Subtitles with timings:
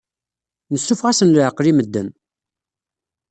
[0.71, 2.09] Nessuffeɣ-asen leɛqel i medden.